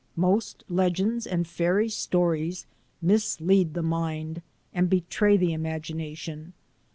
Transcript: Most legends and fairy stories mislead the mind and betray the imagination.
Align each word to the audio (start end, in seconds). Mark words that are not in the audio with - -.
Most 0.17 0.63
legends 0.67 1.27
and 1.27 1.47
fairy 1.47 1.87
stories 1.87 2.65
mislead 3.03 3.75
the 3.75 3.83
mind 3.83 4.41
and 4.73 4.89
betray 4.89 5.37
the 5.37 5.53
imagination. 5.53 6.53